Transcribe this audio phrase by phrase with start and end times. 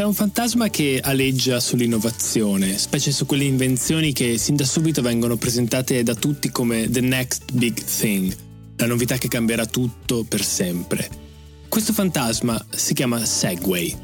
[0.00, 5.36] C'è un fantasma che aleggia sull'innovazione, specie su quelle invenzioni che sin da subito vengono
[5.36, 8.34] presentate da tutti come the next big thing,
[8.76, 11.06] la novità che cambierà tutto per sempre.
[11.68, 13.94] Questo fantasma si chiama Segway.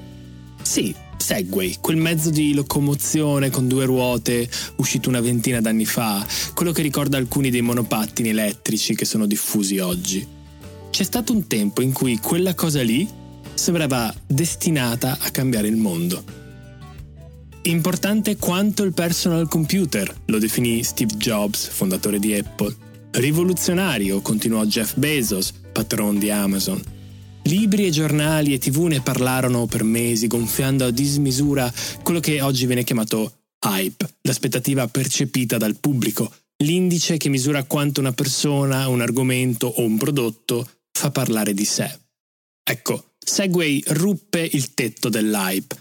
[0.61, 6.73] Sì, Segway, quel mezzo di locomozione con due ruote uscito una ventina d'anni fa, quello
[6.73, 10.27] che ricorda alcuni dei monopattini elettrici che sono diffusi oggi.
[10.91, 13.25] C'è stato un tempo in cui quella cosa lì
[13.57, 16.23] sembrava destinata a cambiare il mondo.
[17.63, 22.75] Importante quanto il personal computer, lo definì Steve Jobs, fondatore di Apple.
[23.11, 26.81] Rivoluzionario, continuò Jeff Bezos, patron di Amazon.
[27.43, 32.67] Libri e giornali e tv ne parlarono per mesi, gonfiando a dismisura quello che oggi
[32.67, 39.67] viene chiamato hype, l'aspettativa percepita dal pubblico, l'indice che misura quanto una persona, un argomento
[39.67, 41.99] o un prodotto fa parlare di sé.
[42.63, 45.77] Ecco, Segway ruppe il tetto dell'hype,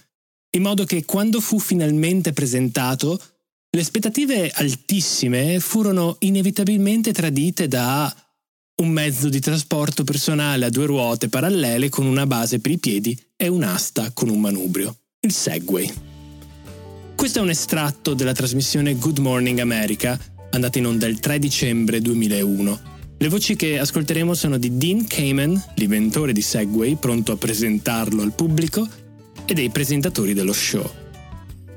[0.55, 3.21] in modo che quando fu finalmente presentato,
[3.69, 8.13] le aspettative altissime furono inevitabilmente tradite da
[8.81, 13.17] un mezzo di trasporto personale a due ruote parallele con una base per i piedi
[13.38, 15.93] e un'asta con un manubrio, il Segway.
[17.16, 22.01] Questo è un estratto della trasmissione Good Morning America, andata in onda il 3 dicembre
[22.01, 22.93] 2001
[23.25, 28.33] le voci che ascolteremo sono di Dean Kamen, l'inventore di Segway, pronto a presentarlo al
[28.33, 28.87] pubblico,
[29.45, 30.87] e dei presentatori dello show.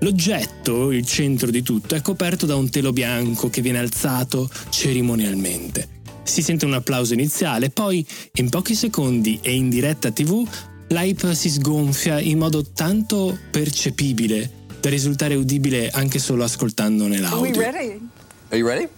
[0.01, 5.89] L'oggetto, il centro di tutto, è coperto da un telo bianco che viene alzato cerimonialmente.
[6.23, 10.47] Si sente un applauso iniziale, poi, in pochi secondi e in diretta tv,
[10.89, 17.59] l'hype si sgonfia in modo tanto percepibile da risultare udibile anche solo ascoltandone l'audio.
[17.63, 18.09] Are we ready?
[18.51, 18.98] Are you ready?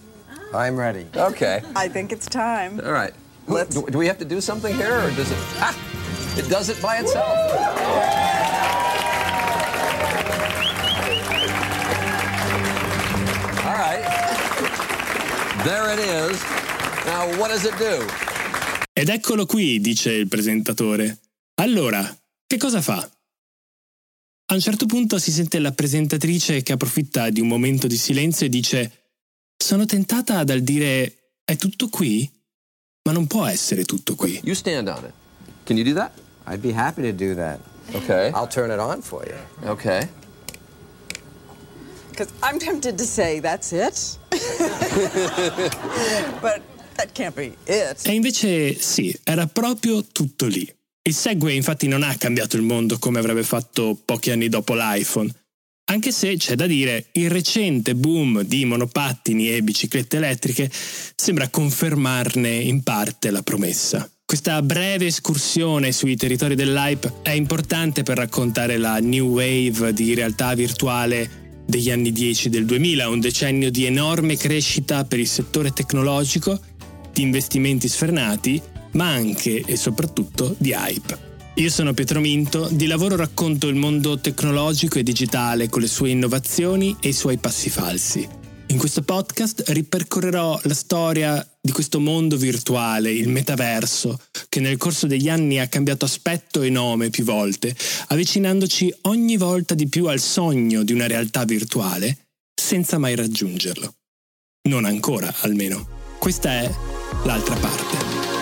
[0.53, 1.05] I'm ready.
[1.15, 1.61] Okay.
[1.75, 2.79] I think it's time.
[2.83, 3.13] All right.
[3.47, 5.37] Let's- Do, do we have to do something here, or does it?
[5.59, 5.75] Ah,
[6.37, 7.37] it does it by itself.
[13.63, 14.03] All right.
[15.63, 16.41] There it is.
[17.05, 18.05] Now, what does it do?
[18.93, 21.19] Ed eccolo qui, dice il presentatore.
[21.55, 22.01] Allora,
[22.47, 22.97] che cosa fa?
[22.97, 28.45] A un certo punto si sente la presentatrice che approfitta di un momento di silenzio
[28.47, 29.00] e dice
[29.61, 32.27] Sono tentata dal dire è tutto qui?
[33.03, 34.41] Ma non può essere tutto qui.
[34.43, 35.13] You stand on it.
[35.65, 36.11] Can you do that?
[36.47, 37.59] I'd be happy to do that.
[37.93, 38.31] Okay.
[38.33, 39.35] I'll turn it on for you.
[39.69, 40.09] Okay.
[42.09, 44.17] Because I'm tempted to say that's it.
[46.41, 46.63] but
[46.95, 48.03] that can't be it.
[48.03, 50.67] E invece sì, era proprio tutto lì.
[51.03, 55.31] Il Segway infatti non ha cambiato il mondo come avrebbe fatto pochi anni dopo l'iPhone,
[55.85, 62.49] anche se c'è da dire il recente boom di monopattini e biciclette elettriche sembra confermarne
[62.49, 64.09] in parte la promessa.
[64.23, 70.53] Questa breve escursione sui territori dell'hype è importante per raccontare la new wave di realtà
[70.55, 76.59] virtuale degli anni 10 del 2000, un decennio di enorme crescita per il settore tecnologico,
[77.11, 81.30] di investimenti sfrenati, ma anche e soprattutto di hype.
[81.55, 86.09] Io sono Pietro Minto, di lavoro racconto il mondo tecnologico e digitale con le sue
[86.09, 88.27] innovazioni e i suoi passi falsi.
[88.67, 94.17] In questo podcast ripercorrerò la storia di questo mondo virtuale, il metaverso,
[94.47, 97.75] che nel corso degli anni ha cambiato aspetto e nome più volte,
[98.07, 103.93] avvicinandoci ogni volta di più al sogno di una realtà virtuale, senza mai raggiungerlo.
[104.69, 106.15] Non ancora, almeno.
[106.17, 106.73] Questa è
[107.25, 108.40] l'altra parte.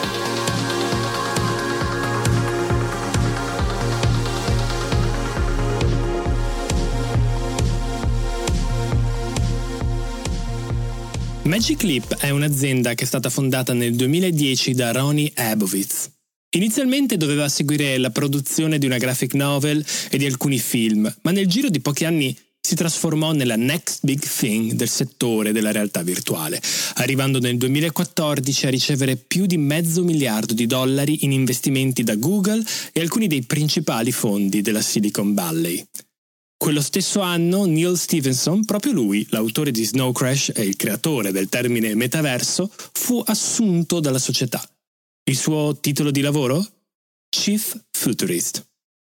[11.44, 16.12] Magic Leap è un'azienda che è stata fondata nel 2010 da Ronnie Abovitz.
[16.56, 21.48] Inizialmente doveva seguire la produzione di una graphic novel e di alcuni film, ma nel
[21.48, 26.62] giro di pochi anni si trasformò nella next big thing del settore della realtà virtuale,
[26.96, 32.64] arrivando nel 2014 a ricevere più di mezzo miliardo di dollari in investimenti da Google
[32.92, 35.84] e alcuni dei principali fondi della Silicon Valley.
[36.62, 41.48] Quello stesso anno Neil Stevenson, proprio lui, l'autore di Snow Crash e il creatore del
[41.48, 44.62] termine metaverso, fu assunto dalla società.
[45.24, 46.62] Il suo titolo di lavoro?
[47.30, 48.68] Chief Futurist.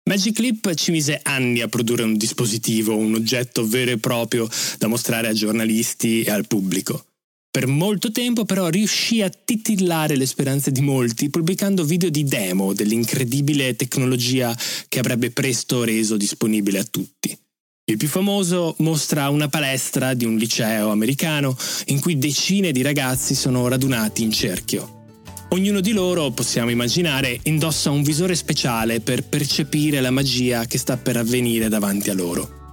[0.08, 4.48] Magic Leap ci mise anni a produrre un dispositivo, un oggetto vero e proprio
[4.78, 7.04] da mostrare a giornalisti e al pubblico.
[7.54, 12.72] Per molto tempo però riuscì a titillare le speranze di molti pubblicando video di demo
[12.72, 14.52] dell'incredibile tecnologia
[14.88, 17.38] che avrebbe presto reso disponibile a tutti.
[17.84, 21.56] Il più famoso mostra una palestra di un liceo americano
[21.86, 25.04] in cui decine di ragazzi sono radunati in cerchio.
[25.50, 30.96] Ognuno di loro, possiamo immaginare, indossa un visore speciale per percepire la magia che sta
[30.96, 32.63] per avvenire davanti a loro.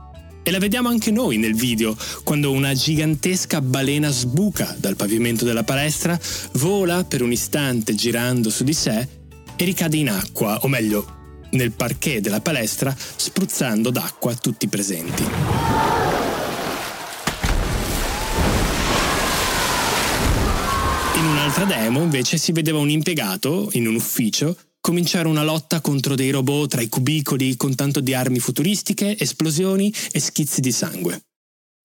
[0.44, 5.64] E la vediamo anche noi nel video, quando una gigantesca balena sbuca dal pavimento della
[5.64, 6.20] palestra,
[6.54, 9.08] vola per un istante girando su di sé
[9.56, 11.20] e ricade in acqua, o meglio,
[11.52, 15.24] nel parquet della palestra, spruzzando d'acqua tutti i presenti.
[21.18, 26.16] In un'altra demo invece si vedeva un impiegato in un ufficio cominciare una lotta contro
[26.16, 31.22] dei robot tra i cubicoli con tanto di armi futuristiche, esplosioni e schizzi di sangue.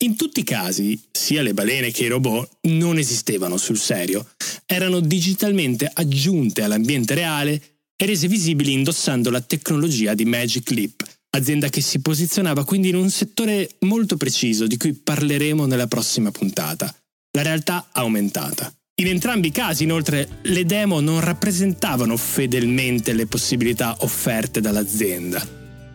[0.04, 4.26] In tutti i casi, sia le balene che i robot non esistevano sul serio,
[4.66, 7.62] erano digitalmente aggiunte all'ambiente reale
[7.96, 12.96] e rese visibili indossando la tecnologia di Magic Leap, azienda che si posizionava quindi in
[12.96, 16.94] un settore molto preciso di cui parleremo nella prossima puntata,
[17.30, 18.70] la realtà aumentata.
[18.98, 25.46] In entrambi i casi, inoltre, le demo non rappresentavano fedelmente le possibilità offerte dall'azienda.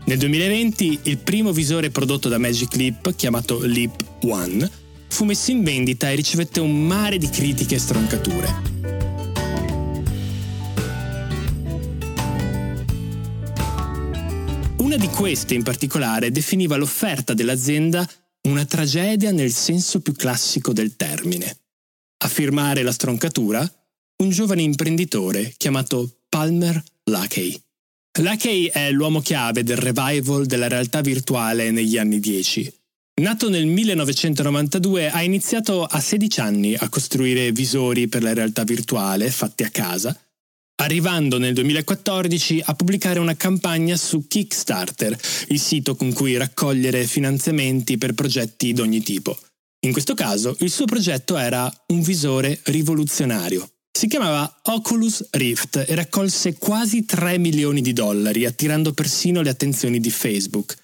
[0.05, 4.69] Nel 2020 il primo visore prodotto da Magic Leap, chiamato Leap One,
[5.07, 8.53] fu messo in vendita e ricevette un mare di critiche e stroncature.
[14.77, 18.07] Una di queste in particolare definiva l'offerta dell'azienda
[18.43, 21.60] una tragedia nel senso più classico del termine.
[22.23, 23.67] A firmare la stroncatura,
[24.21, 27.59] un giovane imprenditore chiamato Palmer Luckey.
[28.19, 32.71] Luckey è l'uomo chiave del revival della realtà virtuale negli anni 10.
[33.21, 39.31] Nato nel 1992, ha iniziato a 16 anni a costruire visori per la realtà virtuale
[39.31, 40.15] fatti a casa,
[40.75, 47.97] arrivando nel 2014 a pubblicare una campagna su Kickstarter, il sito con cui raccogliere finanziamenti
[47.97, 49.35] per progetti di ogni tipo.
[49.83, 53.67] In questo caso il suo progetto era un visore rivoluzionario.
[53.91, 59.99] Si chiamava Oculus Rift e raccolse quasi 3 milioni di dollari, attirando persino le attenzioni
[59.99, 60.75] di Facebook.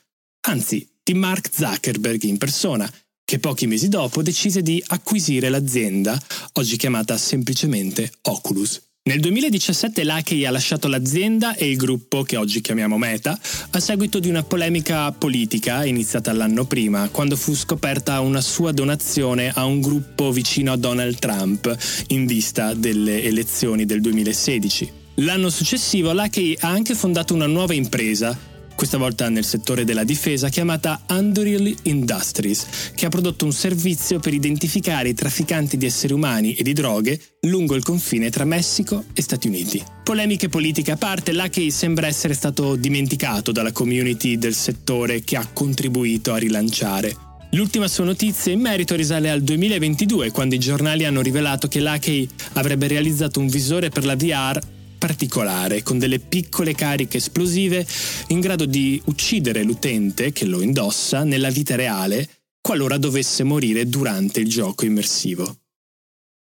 [0.48, 2.92] Anzi, di Mark Zuckerberg in persona,
[3.24, 6.20] che pochi mesi dopo decise di acquisire l'azienda,
[6.54, 8.82] oggi chiamata semplicemente Oculus.
[9.08, 13.40] Nel 2017 Lakey ha lasciato l'azienda e il gruppo che oggi chiamiamo Meta
[13.70, 19.50] a seguito di una polemica politica iniziata l'anno prima, quando fu scoperta una sua donazione
[19.50, 21.74] a un gruppo vicino a Donald Trump
[22.08, 24.92] in vista delle elezioni del 2016.
[25.22, 28.38] L'anno successivo Lakey ha anche fondato una nuova impresa
[28.78, 34.36] questa volta nel settore della difesa, chiamata Unreal Industries, che ha prodotto un servizio per
[34.36, 39.22] identificare i trafficanti di esseri umani e di droghe lungo il confine tra Messico e
[39.24, 39.84] Stati Uniti.
[40.04, 45.50] Polemiche politiche a parte, Luckey sembra essere stato dimenticato dalla community del settore che ha
[45.52, 51.22] contribuito a rilanciare L'ultima sua notizia in merito risale al 2022, quando i giornali hanno
[51.22, 54.60] rivelato che Luckey avrebbe realizzato un visore per la VR
[54.98, 57.86] particolare, con delle piccole cariche esplosive
[58.28, 62.30] in grado di uccidere l'utente che lo indossa nella vita reale
[62.62, 65.60] qualora dovesse morire durante il gioco immersivo.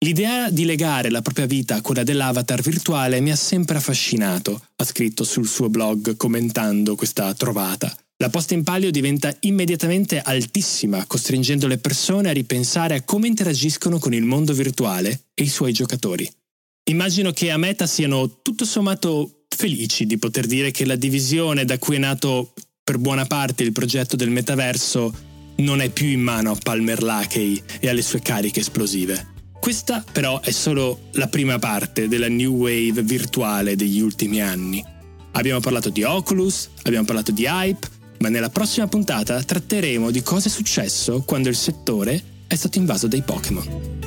[0.05, 4.83] L'idea di legare la propria vita a quella dell'avatar virtuale mi ha sempre affascinato, ha
[4.83, 7.95] scritto sul suo blog commentando questa trovata.
[8.17, 13.99] La posta in palio diventa immediatamente altissima, costringendo le persone a ripensare a come interagiscono
[13.99, 16.29] con il mondo virtuale e i suoi giocatori.
[16.89, 21.77] Immagino che a Meta siano tutto sommato felici di poter dire che la divisione da
[21.77, 25.13] cui è nato per buona parte il progetto del metaverso
[25.57, 29.33] non è più in mano a Palmer Luckey e alle sue cariche esplosive.
[29.59, 34.81] Questa però è solo la prima parte della new wave virtuale degli ultimi anni.
[35.31, 37.85] Abbiamo parlato di Oculus, abbiamo parlato di hype,
[38.19, 43.07] ma nella prossima puntata tratteremo di cosa è successo quando il settore è stato invaso
[43.07, 44.06] dai Pokémon.